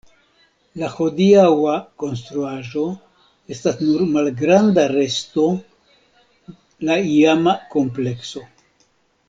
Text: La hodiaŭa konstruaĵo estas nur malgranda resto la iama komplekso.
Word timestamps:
La 0.83 0.87
hodiaŭa 0.93 1.75
konstruaĵo 2.03 2.85
estas 3.57 3.77
nur 3.83 4.03
malgranda 4.15 4.87
resto 4.95 5.47
la 6.89 6.99
iama 7.15 7.55
komplekso. 7.77 8.45